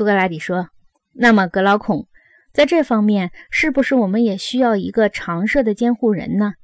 [0.00, 0.70] 苏格拉底说
[1.12, 2.08] ：“那么，格劳孔，
[2.54, 6.54] 在这方面，是不是我们也需要一个常设的监护人呢？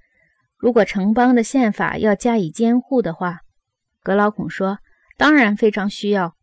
[0.57, 3.41] 如果城邦的宪法要加以监护的话，
[4.03, 4.79] 格劳孔说
[5.19, 6.35] ：“当然非常需要。”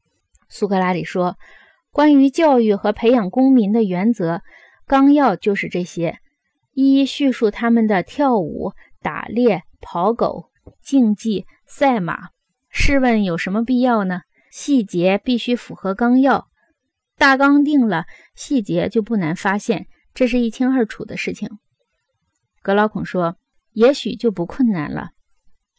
[0.49, 1.39] 苏格拉底说
[1.91, 4.43] ：“关于教育和培养公民的原则
[4.85, 6.19] 纲要就是这些，
[6.73, 10.51] 一一叙述他们的跳舞、打猎、跑狗、
[10.83, 12.29] 竞技、赛马。
[12.69, 14.21] 试问有什么必要呢？
[14.51, 16.49] 细节必须符合纲要。”
[17.23, 18.05] 大纲定了，
[18.35, 21.49] 细节就不难发现，这是一清二楚的事情。
[22.61, 23.37] 格老孔说
[23.71, 25.11] ：“也许就不困难了。”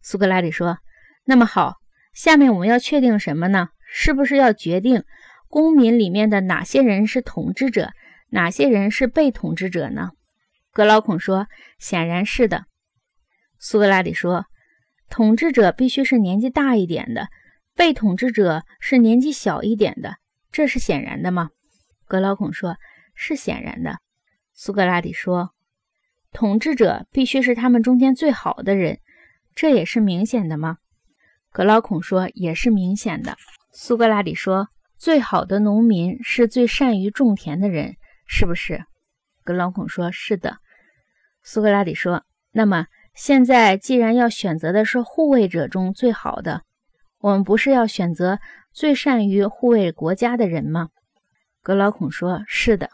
[0.01, 0.78] 苏格拉底说
[1.27, 1.74] ：“那么好，
[2.15, 3.68] 下面我们要确定什么呢？
[3.92, 5.04] 是不是要决定
[5.48, 7.92] 公民里面的哪些人是统治者，
[8.30, 10.12] 哪些人是被统治者呢？”
[10.73, 11.46] 格老孔说
[11.79, 12.65] ：“显然是的。”
[13.60, 14.46] 苏格拉底说
[15.10, 17.29] ：“统治者必须是年纪大一点的，
[17.74, 20.16] 被统治者是年纪小一点的。”
[20.54, 21.50] 这是显然的吗？
[22.06, 22.76] 格劳孔说
[23.16, 23.98] ：“是显然的。”
[24.54, 25.51] 苏格拉底说
[26.30, 29.01] ：“统治者必须是他们中间最好的人，
[29.56, 30.76] 这也是明显的吗？”
[31.51, 33.37] 格劳孔说：“也是明显的。”
[33.74, 37.96] 苏格拉底说：“最好的农民是最善于种田的人，
[38.29, 38.84] 是不是？”
[39.42, 40.59] 格劳孔说：“是的。”
[41.42, 42.23] 苏格拉底说
[42.54, 42.86] ：“那么
[43.16, 46.62] 现在既然要选择的是护卫者中最好的，
[47.18, 48.38] 我们不是要选择？”
[48.74, 50.88] 最善于护卫国家的人吗？
[51.62, 52.90] 格劳孔说：“是的。”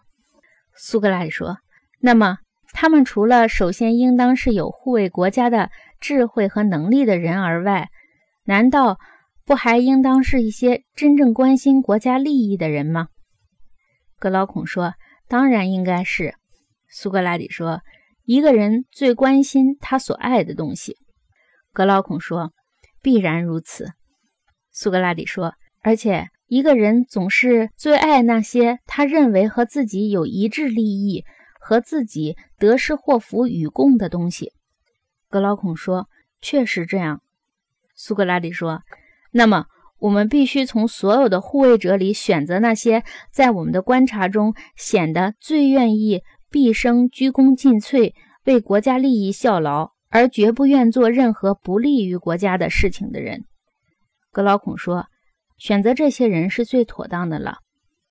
[0.76, 1.56] 苏格拉底说
[2.00, 2.36] ：“那么，
[2.74, 7.88] 他们除了首先应当是有护卫国家的智慧和能力的人而外，
[8.44, 8.98] 难道
[9.46, 13.08] 不还应当是一些真正关心国家利益的人吗？”
[14.20, 14.92] 格劳孔说
[15.28, 16.34] ：“当然应该是。”
[16.90, 17.80] 苏格拉底说
[18.24, 20.98] ：“一个人最关心他所爱的东西。”
[21.72, 22.52] 格劳孔说
[23.00, 23.92] ：“必然如此。”
[24.70, 25.54] 苏格拉底说。
[25.82, 31.24] 而且，一个人总是最爱那些他认为和自己有一致利益、
[31.58, 34.52] 和自己得失祸福与共的东西。
[35.30, 36.08] 格劳孔说
[36.42, 37.22] ：“确实这样。”
[37.96, 38.82] 苏格拉底说
[39.32, 39.64] ：“那么，
[40.00, 43.02] 我们必须从所有的护卫者里选择那些
[43.32, 46.20] 在我们的观察中显得最愿意
[46.50, 48.12] 毕生鞠躬尽瘁，
[48.44, 53.44] 为国家利益效劳，而绝不愿做任何不利于国家的事情的人。”
[54.30, 55.06] 格劳孔说。
[55.60, 57.58] 选择这些人是最妥当的了。